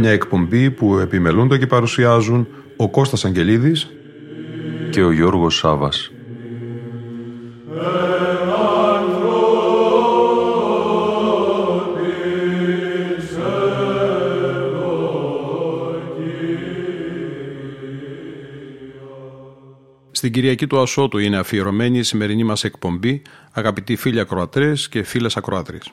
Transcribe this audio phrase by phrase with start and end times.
[0.00, 2.46] Μια εκπομπή που επιμελούνται και παρουσιάζουν
[2.76, 3.90] ο Κώστας Αγγελίδης
[4.90, 6.10] και ο Γιώργος Σάβας.
[20.10, 25.36] Στην Κυριακή του Ασώτου είναι αφιερωμένη η σημερινή μας εκπομπή, αγαπητοί φίλοι ακροατρές και φίλες
[25.36, 25.92] ακροάτρες.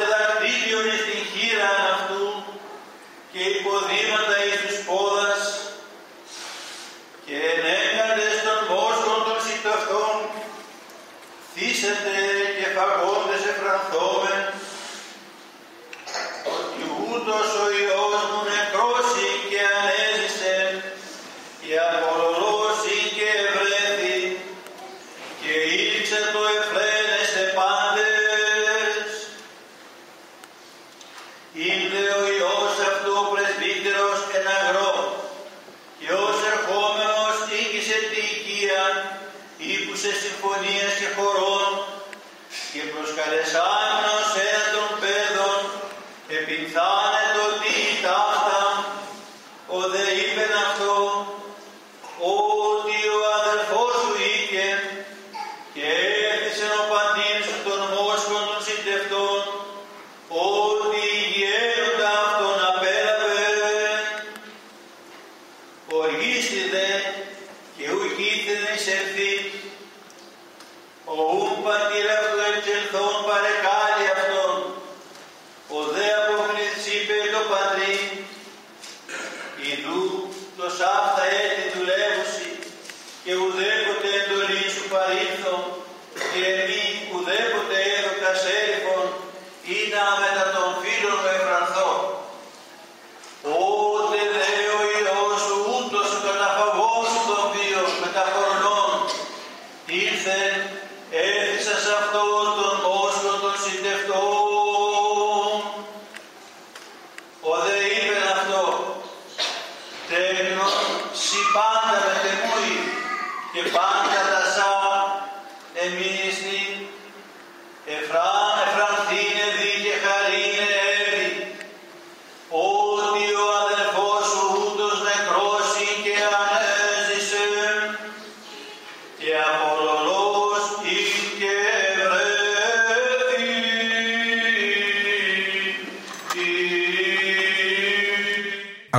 [113.70, 114.01] your.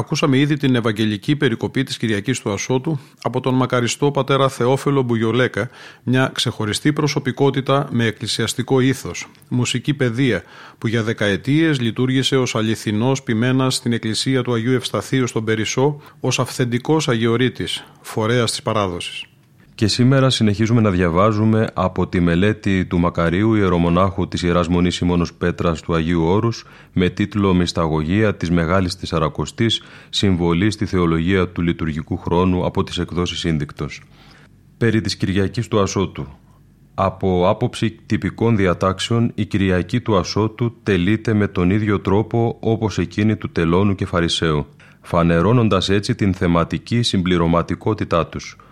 [0.03, 5.71] Ακούσαμε ήδη την Ευαγγελική περικοπή της Κυριακής του Ασώτου από τον μακαριστό πατέρα Θεόφελο Μπουγιολέκα,
[6.03, 10.43] μια ξεχωριστή προσωπικότητα με εκκλησιαστικό ήθος, μουσική παιδεία
[10.79, 16.39] που για δεκαετίες λειτουργήσε ως αληθινός ποιμένας στην εκκλησία του Αγίου Ευσταθείου στον Περισσό ως
[16.39, 19.32] αυθεντικός αγιορείτης, φορέας της παράδοσης.
[19.83, 25.35] Και σήμερα συνεχίζουμε να διαβάζουμε από τη μελέτη του Μακαρίου Ιερομονάχου της Ιεράς Μονής Σιμώνος
[25.35, 32.17] Πέτρας του Αγίου Όρους με τίτλο «Μυσταγωγία της Μεγάλης Τεσσαρακοστής, συμβολή στη θεολογία του λειτουργικού
[32.17, 34.03] χρόνου από τις εκδόσεις Σύνδικτος».
[34.79, 36.27] Περί της Κυριακής του Ασώτου.
[36.95, 43.37] Από άποψη τυπικών διατάξεων, η Κυριακή του Ασώτου τελείται με τον ίδιο τρόπο όπως εκείνη
[43.37, 44.67] του Τελώνου και Φαρισαίου,
[45.01, 48.57] φανερώνοντας έτσι την θεματική συμπληρωματικότητά τους–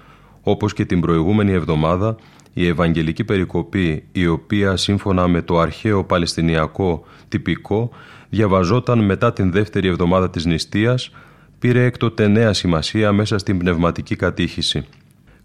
[0.43, 2.17] όπως και την προηγούμενη εβδομάδα,
[2.53, 7.91] η Ευαγγελική Περικοπή, η οποία σύμφωνα με το αρχαίο Παλαιστινιακό τυπικό
[8.29, 11.11] διαβαζόταν μετά την δεύτερη εβδομάδα της νηστείας,
[11.59, 14.85] πήρε έκτοτε νέα σημασία μέσα στην πνευματική κατήχηση.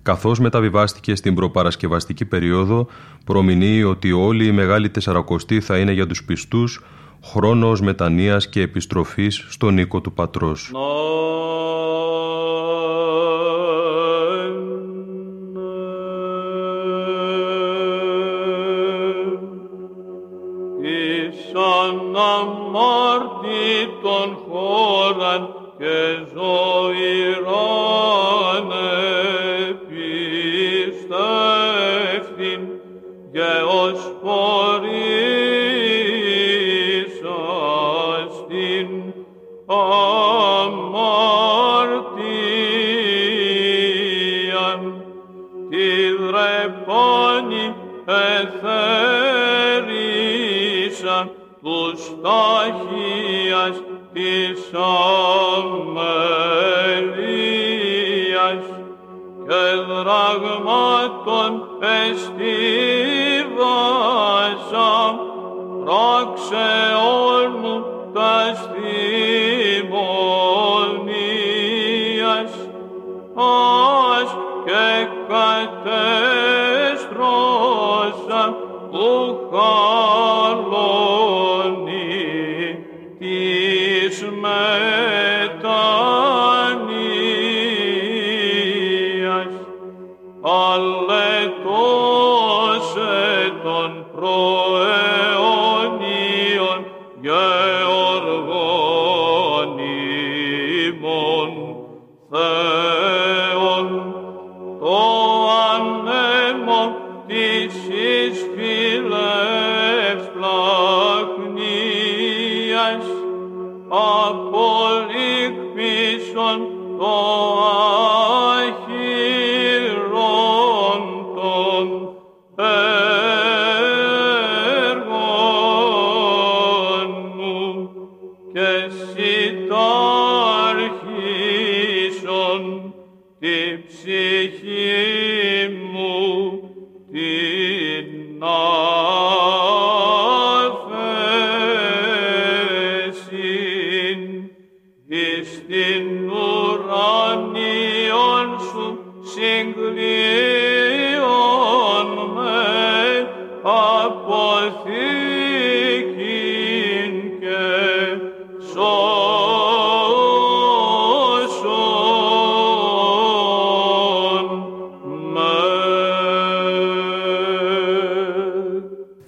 [0.02, 2.88] Καθώς μεταβιβάστηκε στην προπαρασκευαστική περίοδο,
[3.26, 6.84] προμηνύει ότι όλη η Μεγάλη Τεσσαρακοστή θα είναι για τους πιστούς
[7.24, 10.72] χρόνος μετανοίας και επιστροφής στον οίκο του Πατρός.
[24.06, 26.65] Αμάρτητον χώραν και ζωηράν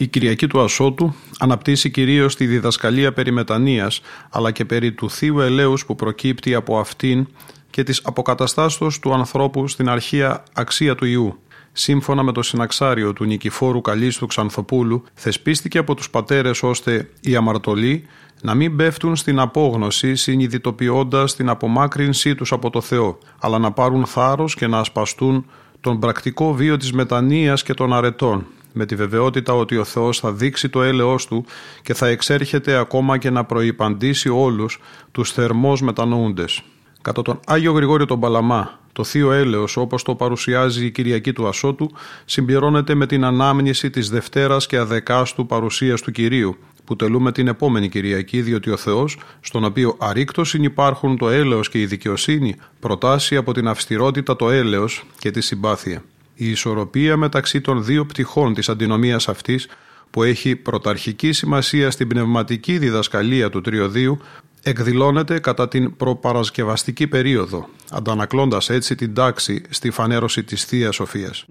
[0.08, 5.86] Κυριακή του Ασώτου αναπτύσσει κυρίως τη διδασκαλία περί μετανοίας, αλλά και περί του θείου ελέους
[5.86, 7.28] που προκύπτει από αυτήν
[7.70, 11.40] και της αποκαταστάσεως του ανθρώπου στην αρχαία αξία του Ιού.
[11.72, 18.06] σύμφωνα με το συναξάριο του Νικηφόρου Καλίστου Ξανθοπούλου, θεσπίστηκε από τους πατέρες ώστε οι αμαρτωλοί
[18.42, 24.06] να μην πέφτουν στην απόγνωση συνειδητοποιώντας την απομάκρυνσή τους από το Θεό, αλλά να πάρουν
[24.06, 25.46] θάρρος και να ασπαστούν
[25.80, 28.46] τον πρακτικό βίο της μετανοίας και των αρετών,
[28.78, 31.46] με τη βεβαιότητα ότι ο Θεός θα δείξει το έλεος Του
[31.82, 34.80] και θα εξέρχεται ακόμα και να προϋπαντήσει όλους
[35.12, 36.62] τους θερμός μετανοούντες.
[37.02, 41.48] Κατά τον Άγιο Γρηγόριο τον Παλαμά, το Θείο Έλεος όπως το παρουσιάζει η Κυριακή του
[41.48, 41.92] Ασώτου
[42.26, 47.90] συμπληρώνεται με την ανάμνηση της Δευτέρας και Αδεκάστου παρουσίας του Κυρίου που τελούμε την επόμενη
[47.90, 53.54] Κυριακή διότι ο Θεός στον οποίο αρρήκτος υπάρχουν το έλεος και η δικαιοσύνη προτάσει από
[53.54, 56.04] την αυστηρότητα το έλεος και τη συμπάθεια.
[56.38, 59.68] Η ισορροπία μεταξύ των δύο πτυχών της αντινομίας αυτής
[60.10, 64.20] που έχει πρωταρχική σημασία στην πνευματική διδασκαλία του τριωδίου
[64.64, 71.46] εκδηλώνεται κατά την προπαρασκευαστική περίοδο, αντανακλώντας έτσι την τάξη στη φανέρωση της Θείας Σοφίας.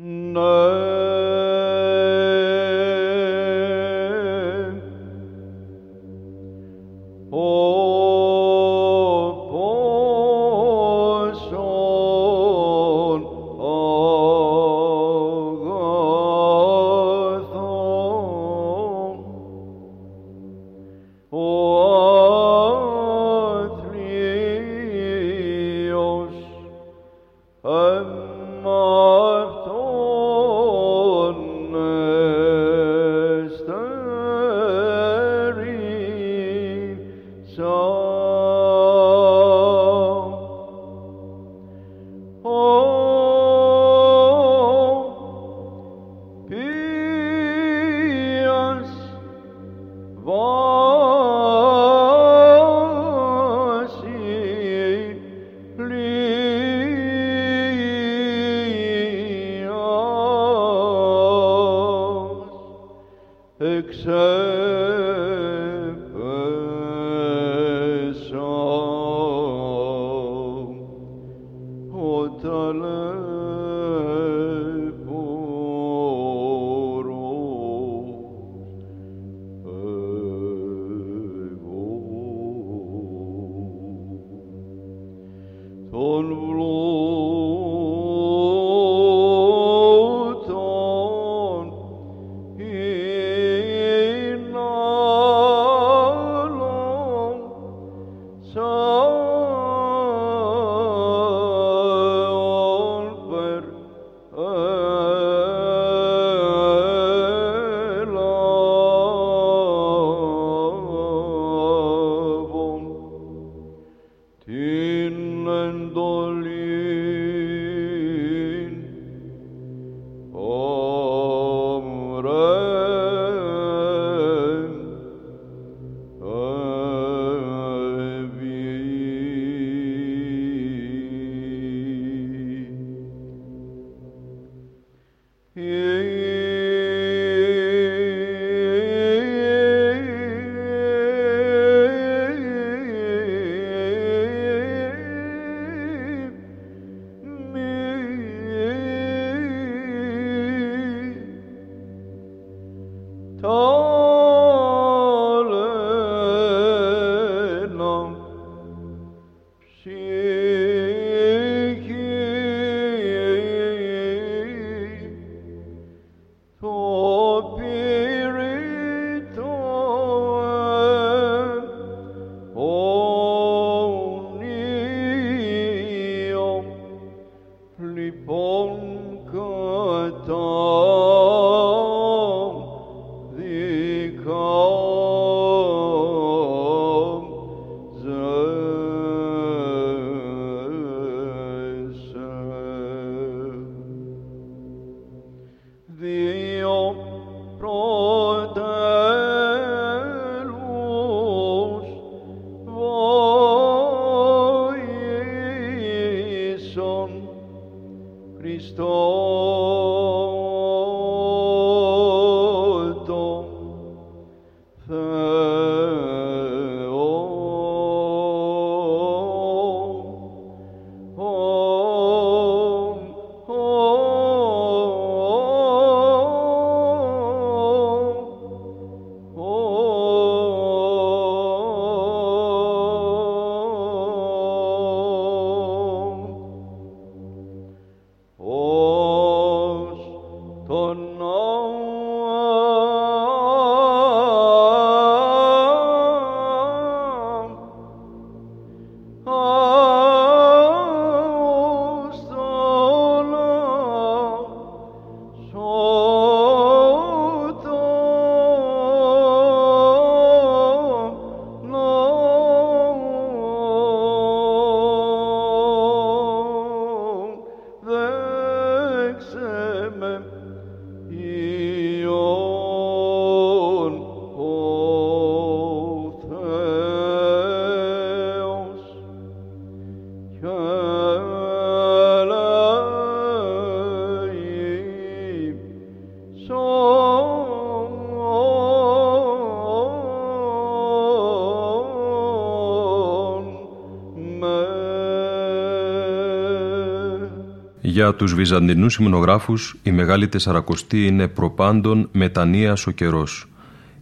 [298.07, 303.49] Για τους Βυζαντινούς υμνογράφους η Μεγάλη Τεσσαρακοστή είναι προπάντων μετανοίας ο καιρός.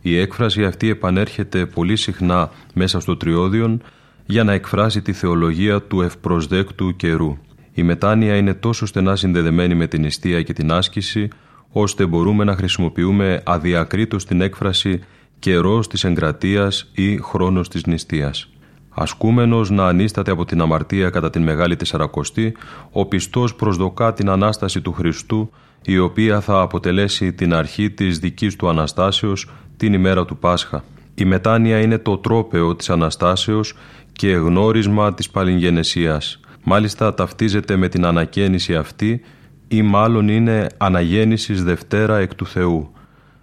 [0.00, 3.82] Η έκφραση αυτή επανέρχεται πολύ συχνά μέσα στο τριώδιον
[4.26, 7.36] για να εκφράσει τη θεολογία του ευπροσδέκτου καιρού.
[7.74, 11.28] Η μετάνοια είναι τόσο στενά συνδεδεμένη με την νηστεία και την άσκηση,
[11.70, 15.00] ώστε μπορούμε να χρησιμοποιούμε αδιακρίτως την έκφραση
[15.38, 18.48] «καιρός της εγκρατείας» ή «χρόνος της νηστείας».
[18.94, 22.56] Ασκούμενος να ανίσταται από την αμαρτία κατά την Μεγάλη Τεσσαρακοστή,
[22.90, 25.50] ο πιστός προσδοκά την Ανάσταση του Χριστού,
[25.84, 30.84] η οποία θα αποτελέσει την αρχή της δικής του Αναστάσεως την ημέρα του Πάσχα.
[31.14, 33.74] Η μετάνοια είναι το τρόπεο της Αναστάσεως
[34.12, 36.40] και γνώρισμα της παλιγενεσίας.
[36.64, 39.20] Μάλιστα ταυτίζεται με την ανακαίνιση αυτή
[39.68, 42.90] ή μάλλον είναι αναγέννησης Δευτέρα εκ του Θεού,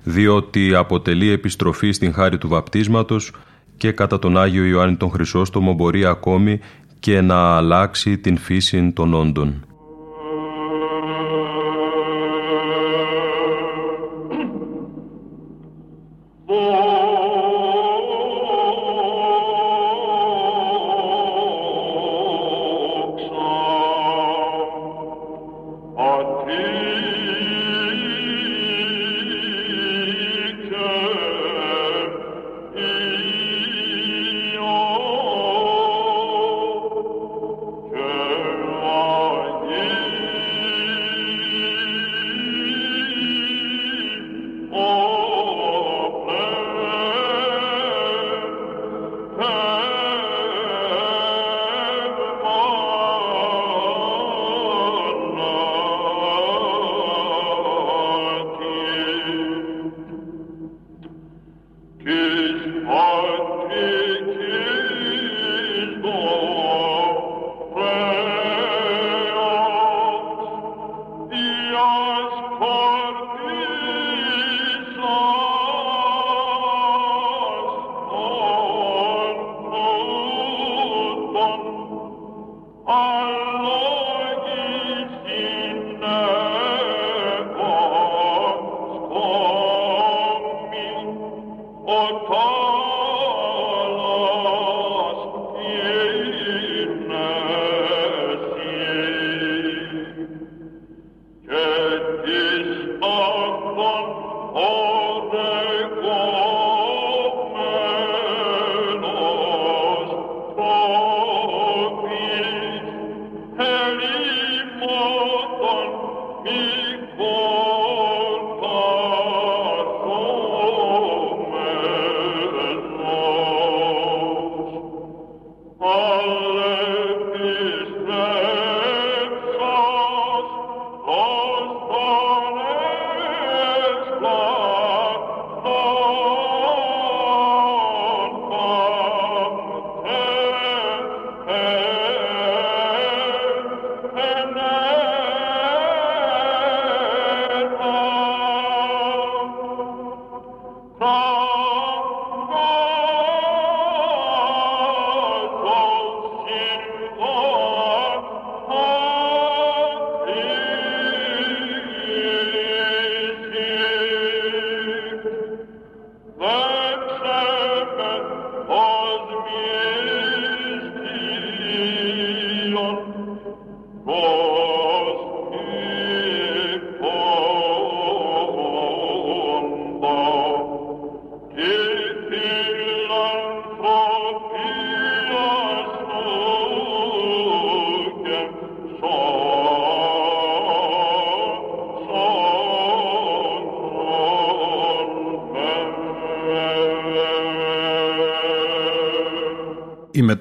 [0.04, 3.32] διότι αποτελεί επιστροφή στην χάρη του βαπτίσματος
[3.82, 6.60] και κατά τον Άγιο Ιωάννη τον Χρυσόστομο μπορεί ακόμη
[7.00, 9.66] και να αλλάξει την φύση των όντων.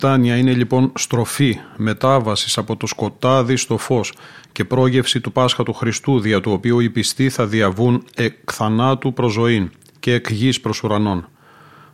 [0.03, 4.13] Μετάνοια είναι λοιπόν στροφή, μετάβασης από το σκοτάδι στο φως
[4.53, 9.13] και πρόγευση του Πάσχα του Χριστού, δια του οποίου οι πιστοί θα διαβούν εκ θανάτου
[9.13, 11.29] προς ζωήν και εκ γης προς ουρανών.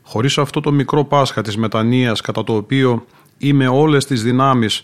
[0.03, 3.05] Χωρίς αυτό το μικρό Πάσχα της μετανοίας, κατά το οποίο
[3.39, 4.83] είμαι όλες τις δυνάμεις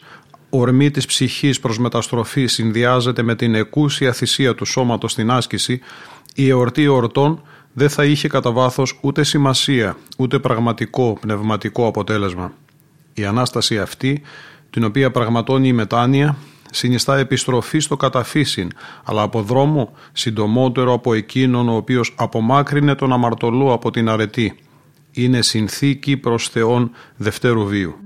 [0.51, 5.81] ορμή της ψυχής προς μεταστροφή συνδυάζεται με την εκούσια θυσία του σώματος στην άσκηση,
[6.35, 12.53] η εορτή εορτών δεν θα είχε κατά βάθος ούτε σημασία, ούτε πραγματικό πνευματικό αποτέλεσμα.
[13.15, 14.23] Η Ανάσταση αυτή,
[14.71, 16.37] την οποία πραγματώνει η μετάνοια,
[16.71, 18.71] συνιστά επιστροφή στο καταφύσιν,
[19.05, 24.59] αλλά από δρόμο συντομότερο από εκείνον ο οποίος απομάκρυνε τον αμαρτωλό από την αρετή.
[25.13, 27.97] Είναι συνθήκη προς Θεόν δευτέρου βίου.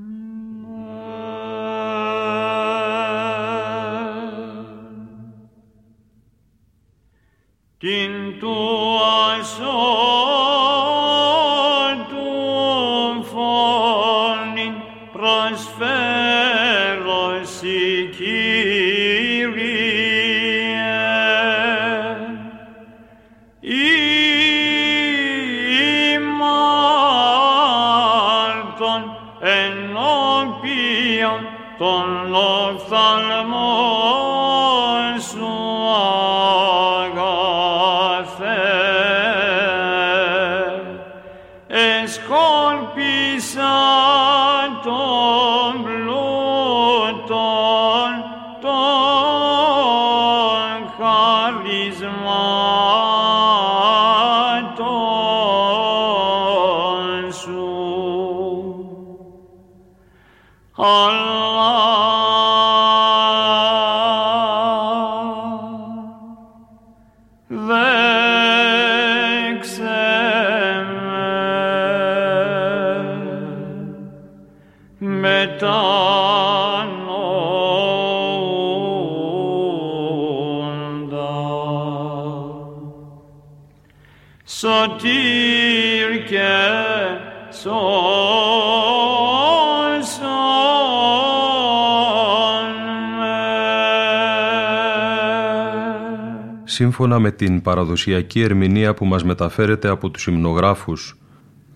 [96.76, 101.16] Σύμφωνα με την παραδοσιακή ερμηνεία που μας μεταφέρεται από τους υμνογράφους,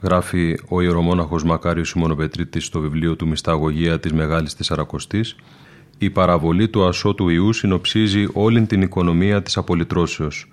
[0.01, 5.37] γράφει ο ιερομόναχος Μακάριος Σιμωνοπετρίτης στο βιβλίο του «Μυσταγωγία της Μεγάλης Τεσσαρακοστής»,
[5.99, 10.53] η παραβολή του ασώτου Ιού συνοψίζει όλη την οικονομία της απολυτρώσεως.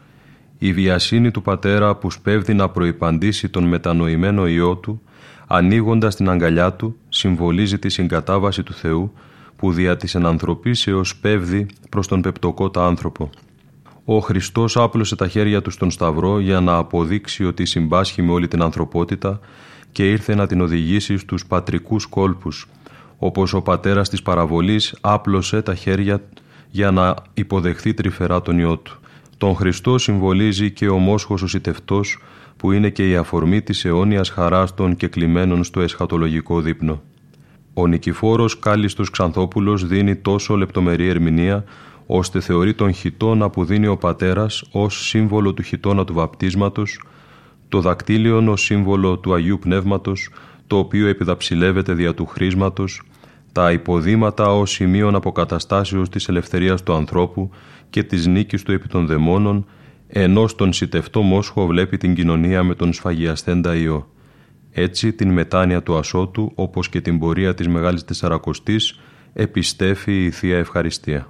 [0.57, 5.01] Η βιασύνη του πατέρα που σπέβδει να προϋπαντήσει τον μετανοημένο Υιό του,
[5.47, 9.13] ανοίγοντας την αγκαλιά του, συμβολίζει τη συγκατάβαση του Θεού,
[9.55, 13.29] που δια της ενανθρωπίσεως σπέβδει προς τον πεπτοκότα άνθρωπο.
[14.09, 18.47] Ο Χριστός άπλωσε τα χέρια του στον Σταυρό για να αποδείξει ότι συμπάσχει με όλη
[18.47, 19.39] την ανθρωπότητα
[19.91, 22.67] και ήρθε να την οδηγήσει στους πατρικούς κόλπους,
[23.17, 26.21] όπως ο πατέρας της παραβολής άπλωσε τα χέρια
[26.69, 28.99] για να υποδεχθεί τρυφερά τον Υιό του.
[29.37, 32.19] Τον Χριστό συμβολίζει και ο μόσχος ο σιτευτός,
[32.57, 37.01] που είναι και η αφορμή της αιώνιας χαράς των κεκλειμένων στο εσχατολογικό δείπνο.
[37.73, 41.63] Ο Νικηφόρος Κάλιστος Ξανθόπουλος δίνει τόσο λεπτομερή ερμηνεία
[42.07, 47.01] ώστε θεωρεί τον χιτώνα που δίνει ο πατέρας ως σύμβολο του χιτώνα του βαπτίσματος,
[47.69, 50.29] το δακτύλιον ως σύμβολο του Αγίου Πνεύματος,
[50.67, 53.01] το οποίο επιδαψιλεύεται δια του χρήσματος,
[53.51, 57.49] τα υποδήματα ως σημείων αποκαταστάσεως της ελευθερίας του ανθρώπου
[57.89, 59.65] και της νίκης του επί των δαιμόνων,
[60.07, 64.07] ενώ στον σιτευτό Μόσχο βλέπει την κοινωνία με τον σφαγιαστέντα Υιό.
[64.71, 68.99] Έτσι την μετάνοια του ασώτου, όπως και την πορεία της Μεγάλης Τεσσαρακοστής,
[69.33, 71.29] επιστέφει η Θεία Ευχαριστία.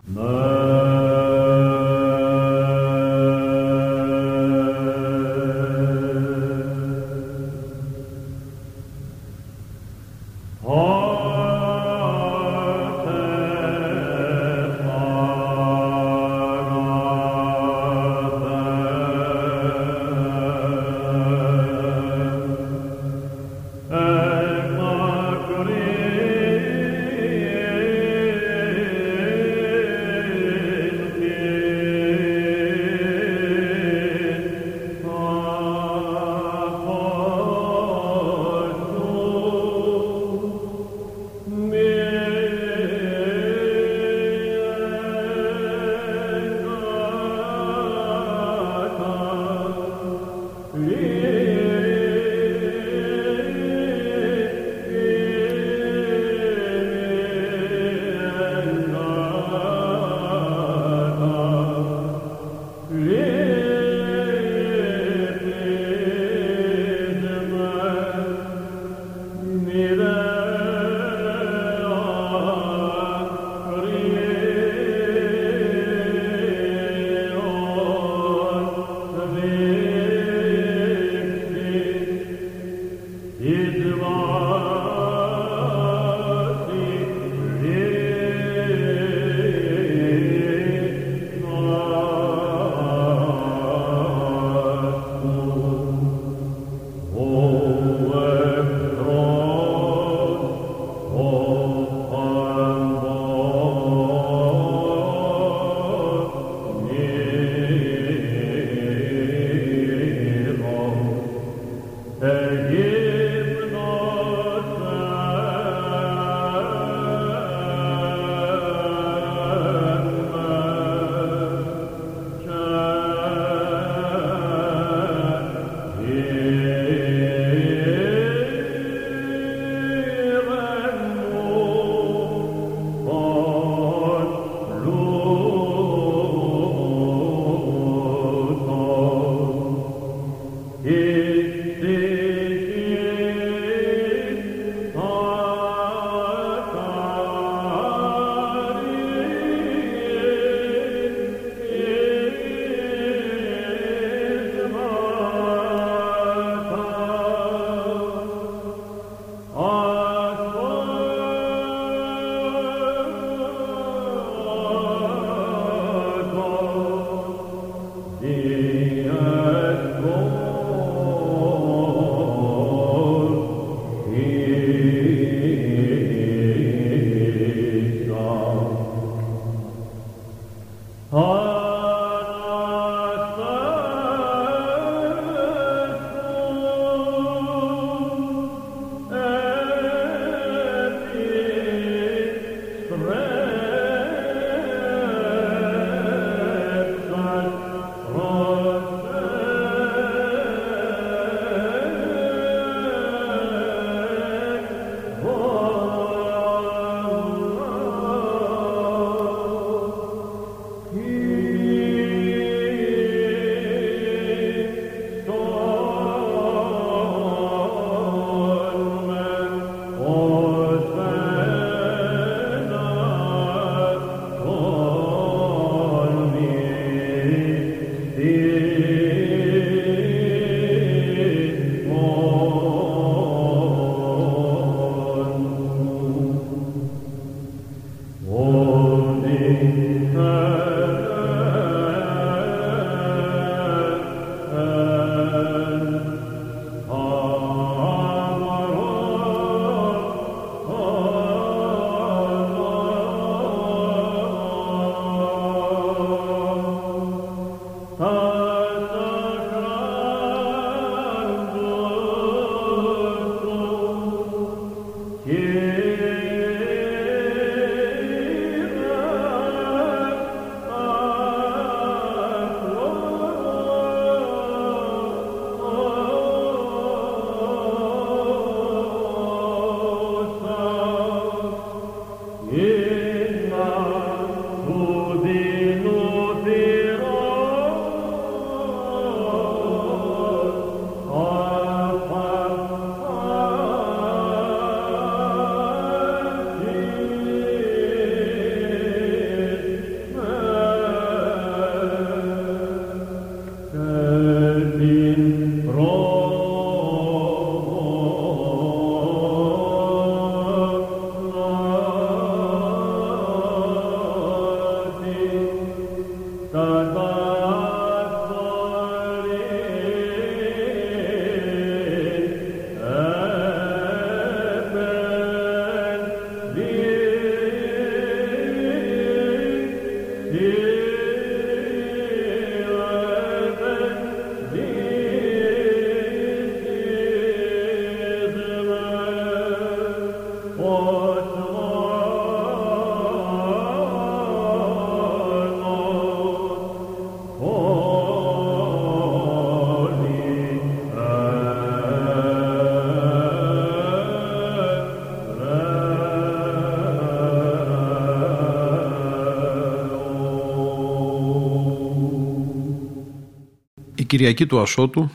[364.17, 365.11] Κυριακή του Ασώτου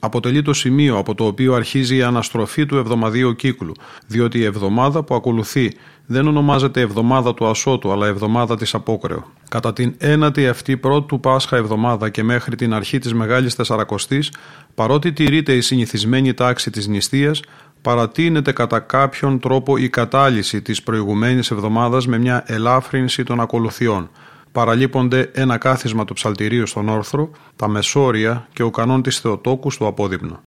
[0.00, 3.72] αποτελεί το σημείο από το οποίο αρχίζει η αναστροφή του εβδομαδίου κύκλου,
[4.06, 5.72] διότι η εβδομάδα που ακολουθεί
[6.06, 9.32] δεν ονομάζεται εβδομάδα του Ασώτου, αλλά εβδομάδα της Απόκρεο.
[9.48, 14.32] Κατά την ένατη αυτή πρώτου Πάσχα εβδομάδα και μέχρι την αρχή της Μεγάλης Τεσσαρακοστής,
[14.74, 17.42] παρότι τηρείται η συνηθισμένη τάξη της νηστείας,
[17.82, 24.10] παρατείνεται κατά κάποιον τρόπο η κατάλυση της προηγουμένης εβδομάδας με μια ελάφρυνση των ακολουθιών.
[24.54, 29.86] Παραλείπονται ένα κάθισμα του ψαλτηρίου στον όρθρο, τα μεσόρια και ο κανόν της Θεοτόκου στο
[29.86, 30.42] απόδειμνο.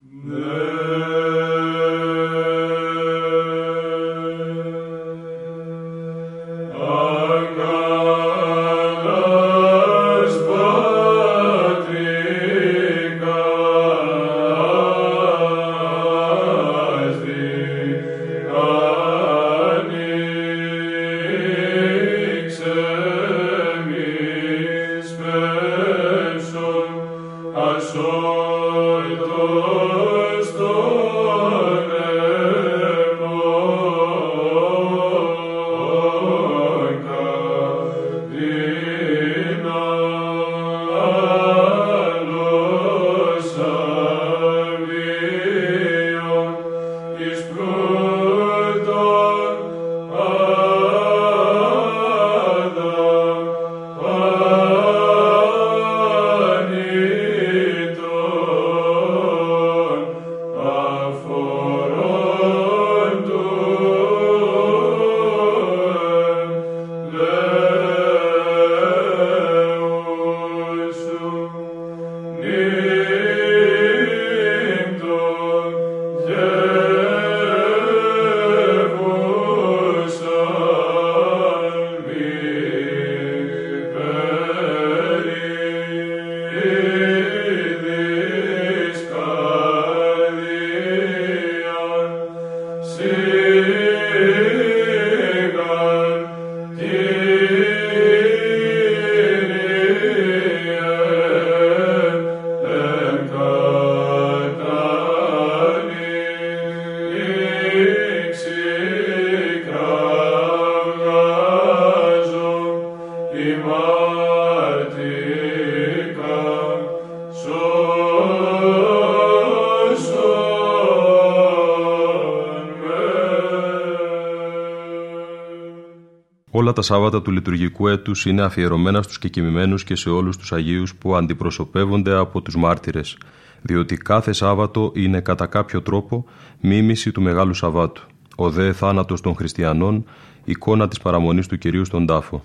[126.76, 131.16] Τα Σάββατα του λειτουργικού έτους είναι αφιερωμένα στους κεκοιμημένους και σε όλους τους Αγίους που
[131.16, 133.18] αντιπροσωπεύονται από τους μάρτυρες,
[133.62, 136.26] διότι κάθε Σάββατο είναι κατά κάποιο τρόπο
[136.60, 138.04] μίμηση του Μεγάλου Σαββάτου.
[138.36, 140.06] Ο δε θάνατος των χριστιανών,
[140.46, 142.44] εικόνα της παραμονής του Κυρίου στον τάφο.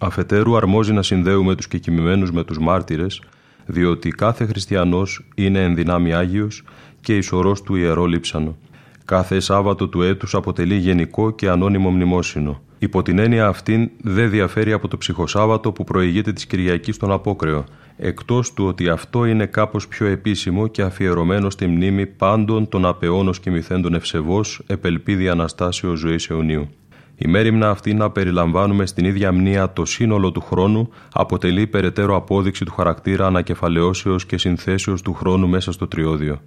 [0.00, 3.22] Αφετέρου αρμόζει να συνδέουμε τους κεκοιμημένους με τους μάρτυρες,
[3.66, 6.64] διότι κάθε χριστιανός είναι εν δυνάμει Άγιος
[7.00, 8.56] και ισορός του Ιερό Λείψανο.
[9.04, 12.60] Κάθε Σάββατο του έτους αποτελεί γενικό και ανώνυμο μνημόσυνο.
[12.86, 17.64] Υπό την έννοια αυτήν δεν διαφέρει από το ψυχοσάββατο που προηγείται της Κυριακής στον Απόκρεο,
[17.96, 23.40] εκτός του ότι αυτό είναι κάπως πιο επίσημο και αφιερωμένο στη μνήμη πάντων των απεώνος
[23.40, 26.68] και μυθέντων ευσεβώς επελπίδη Αναστάσεως ζωής αιωνίου.
[27.16, 32.64] Η μέρημνα αυτή να περιλαμβάνουμε στην ίδια μνήα το σύνολο του χρόνου αποτελεί περαιτέρω απόδειξη
[32.64, 36.40] του χαρακτήρα ανακεφαλαιώσεως και συνθέσεως του χρόνου μέσα στο τριώδιο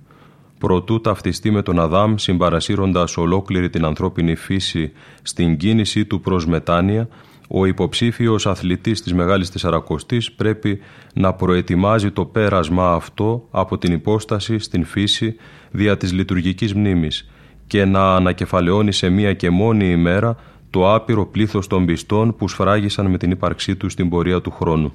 [0.60, 4.92] προτού ταυτιστεί με τον Αδάμ συμπαρασύροντας ολόκληρη την ανθρώπινη φύση
[5.22, 7.08] στην κίνησή του προς μετάνοια,
[7.50, 10.80] ο υποψήφιος αθλητής της Μεγάλης Τεσσαρακοστής πρέπει
[11.14, 15.36] να προετοιμάζει το πέρασμα αυτό από την υπόσταση στην φύση
[15.72, 17.30] δια της λειτουργικής μνήμης
[17.68, 20.38] και να ανακεφαλαιώνει σε μία και μόνη ημέρα
[20.70, 24.94] το άπειρο πλήθος των πιστών που σφράγισαν με την ύπαρξή του στην πορεία του χρόνου.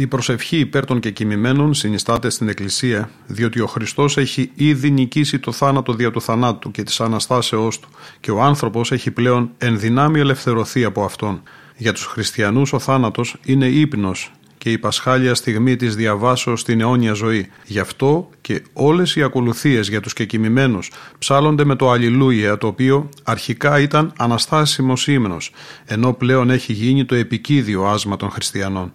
[0.00, 5.38] Η προσευχή υπέρ των και κοιμημένων συνιστάται στην Εκκλησία, διότι ο Χριστός έχει ήδη νικήσει
[5.38, 7.88] το θάνατο δια του θανάτου και της αναστάσεώς του,
[8.20, 11.42] και ο άνθρωπος έχει πλέον εν δυνάμει ελευθερωθεί από αυτόν.
[11.76, 17.12] Για τους χριστιανούς ο θάνατος είναι ύπνος και η πασχάλια στιγμή της διαβάσεως στην αιώνια
[17.12, 17.48] ζωή.
[17.64, 23.08] Γι' αυτό και όλες οι ακολουθίες για τους κεκοιμημένους ψάλλονται με το Αλληλούια το οποίο
[23.22, 25.52] αρχικά ήταν αναστάσιμος ύμνος
[25.84, 28.92] ενώ πλέον έχει γίνει το επικίδιο άσμα των χριστιανών.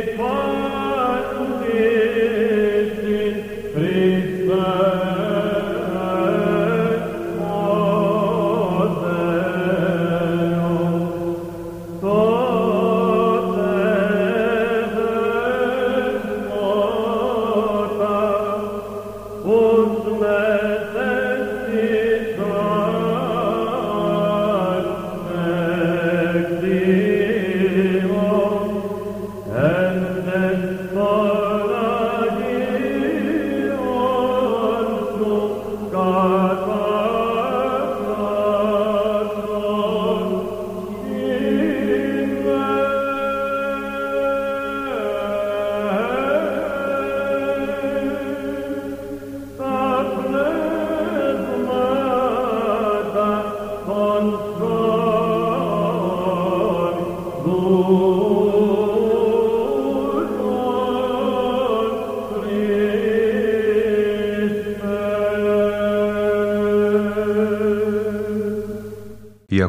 [0.00, 0.39] Η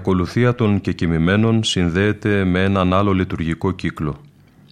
[0.01, 4.15] ακολουθία των κεκοιμημένων συνδέεται με έναν άλλο λειτουργικό κύκλο.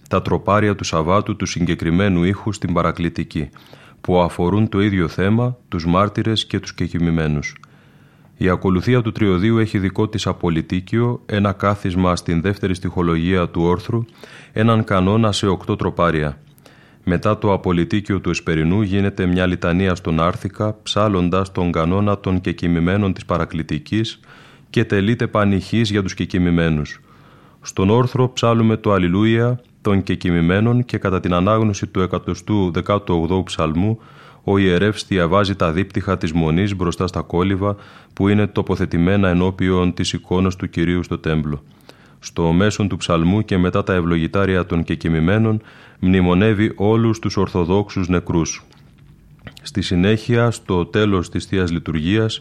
[0.08, 3.48] Τα τροπάρια του Σαββάτου του συγκεκριμένου ήχου στην παρακλητική,
[4.00, 7.54] που αφορούν το ίδιο θέμα, τους μάρτυρες και τους κεκοιμημένους.
[8.36, 14.04] Η ακολουθία του τριωδίου έχει δικό της απολυτίκιο, ένα κάθισμα στην δεύτερη στοιχολογία του όρθρου,
[14.52, 16.38] έναν κανόνα σε οκτώ τροπάρια.
[17.04, 23.12] Μετά το απολυτίκιο του Εσπερινού γίνεται μια λιτανία στον Άρθικα, ψάλλοντας τον κανόνα των κεκοιμημένων
[23.12, 24.20] της παρακλητικής,
[24.70, 27.00] και τελείται πανηχής για τους κεκοιμημένους.
[27.62, 33.98] Στον όρθρο ψάλουμε το Αλληλούια των κεκοιμημένων και κατά την ανάγνωση του 118ου ψαλμού
[34.44, 37.76] ο ιερεύς διαβάζει τα δίπτυχα της Μονής μπροστά στα κόλληβα
[38.12, 41.62] που είναι τοποθετημένα ενώπιον της εικόνας του Κυρίου στο τέμπλο.
[42.18, 45.62] Στο μέσον του ψαλμού και μετά τα ευλογητάρια των κεκοιμημένων
[45.98, 48.64] μνημονεύει όλους τους Ορθοδόξους νεκρούς.
[49.62, 52.40] Στη συνέχεια, στο τέλος της Θείας Λειτουργίας,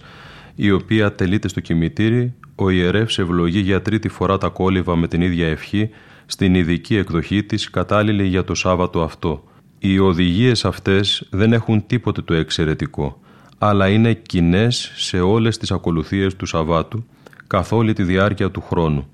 [0.62, 5.22] η οποία τελείται στο κημητήρι, ο ιερεύς ευλογεί για τρίτη φορά τα κόλληβα με την
[5.22, 5.90] ίδια ευχή
[6.26, 9.44] στην ειδική εκδοχή της κατάλληλη για το Σάββατο αυτό.
[9.80, 13.20] Οι οδηγίες αυτές δεν έχουν τίποτε το εξαιρετικό,
[13.58, 17.06] αλλά είναι κοινές σε όλες τις ακολουθίες του Σαββάτου
[17.48, 19.10] καθ' όλη τη διάρκεια του χρόνου.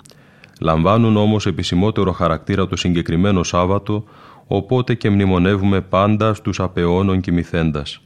[0.59, 4.03] Λαμβάνουν όμως επισημότερο χαρακτήρα το συγκεκριμένο Σάββατο,
[4.47, 7.99] οπότε και μνημονεύουμε πάντα στους απεώνων κοιμηθέντας.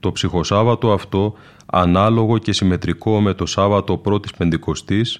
[0.00, 1.34] Το ψυχοσάββατο αυτό
[1.66, 5.18] ανάλογο και συμμετρικό με το Σάββατο πρώτης Πεντηκοστής,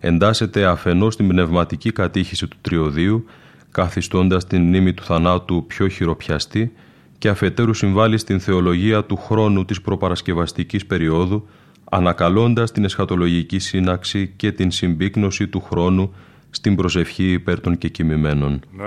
[0.00, 3.24] εντάσσεται αφενός στην πνευματική κατήχηση του Τριωδίου,
[3.70, 6.72] καθιστώντας την μνήμη του θανάτου πιο χειροπιαστή
[7.18, 11.48] και αφετέρου συμβάλλει στην θεολογία του χρόνου της προπαρασκευαστικής περίοδου,
[11.84, 16.14] ανακαλώντας την εσχατολογική σύναξη και την συμπίκνωση του χρόνου
[16.50, 18.60] στην προσευχή υπέρ των κεκοιμημένων.
[18.76, 18.84] Ναι.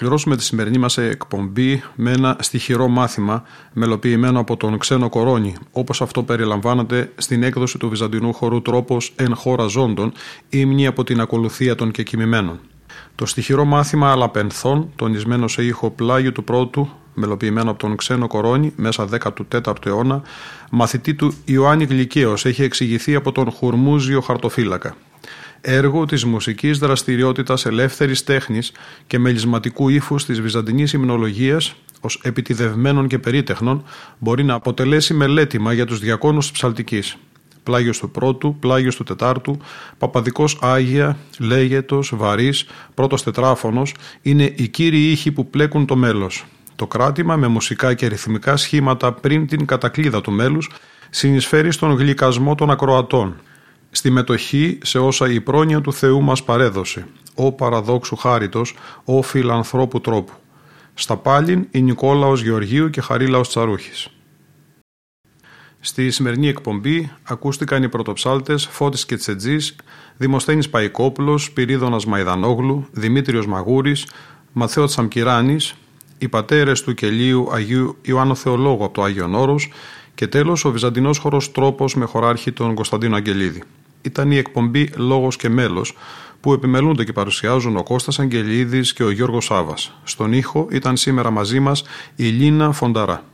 [0.00, 3.42] Ολοκληρώσουμε τη σημερινή μας εκπομπή με ένα στοιχειρό μάθημα
[3.72, 9.34] μελοποιημένο από τον ξένο Κορώνη, όπως αυτό περιλαμβάνεται στην έκδοση του βυζαντινού χορού τρόπος «Εν
[9.34, 10.12] χώρα ζώντων»
[10.48, 12.60] ύμνη από την ακολουθία των κεκοιμημένων.
[13.14, 18.72] Το στοιχειρό μάθημα Αλαπενθών, τονισμένο σε ήχο πλάγιου του πρώτου, μελοποιημένο από τον ξένο Κορώνη,
[18.76, 20.22] μέσα 14ο αιώνα,
[20.70, 24.94] μαθητή του Ιωάννη Γλυκαίος, έχει εξηγηθεί από τον Χουρμούζιο Χαρτοφύλακα
[25.60, 28.72] έργο της μουσικής δραστηριότητας ελεύθερης τέχνης
[29.06, 33.84] και μελισματικού ύφους της βυζαντινής υμνολογίας ως επιτιδευμένων και περίτεχνων
[34.18, 37.16] μπορεί να αποτελέσει μελέτημα για τους διακόνους της ψαλτικής.
[37.62, 39.58] Πλάγιος του πρώτου, πλάγιος του τετάρτου,
[39.98, 46.46] παπαδικός Άγια, λέγετος, βαρύς, πρώτος τετράφωνος είναι οι κύριοι ήχοι που πλέκουν το μέλος.
[46.76, 50.70] Το κράτημα με μουσικά και ρυθμικά σχήματα πριν την κατακλίδα του μέλους
[51.10, 53.36] συνεισφέρει στον γλυκασμό των ακροατών,
[53.90, 58.74] στη μετοχή σε όσα η πρόνοια του Θεού μας παρέδωσε, ο παραδόξου χάριτος,
[59.04, 60.32] ο φιλανθρώπου τρόπου.
[60.94, 64.08] Στα πάλιν η Νικόλαος Γεωργίου και Χαρίλαος Τσαρούχης.
[65.80, 69.76] Στη σημερινή εκπομπή ακούστηκαν οι πρωτοψάλτες Φώτης και Τσετζής,
[70.16, 74.06] Δημοσθένης Παϊκόπουλος, Πυρίδωνας Μαϊδανόγλου, Δημήτριος Μαγούρης,
[74.52, 75.74] Μαθαίο Τσαμκυράνης,
[76.18, 79.70] οι πατέρες του κελίου Αγίου Ιωάννου Θεολόγου από το Άγιον Όρος
[80.18, 83.62] και τέλος ο Βυζαντινός χορός Τρόπος με χωράρχη τον Κωνσταντίνο Αγγελίδη
[84.02, 85.96] ήταν η εκπομπή «Λόγος και μέλος»
[86.40, 89.94] που επιμελούνται και παρουσιάζουν ο Κώστας Αγγελίδης και ο Γιώργος Σάβας.
[90.04, 91.84] Στον ήχο ήταν σήμερα μαζί μας
[92.16, 93.24] η Λίνα Φονταρά.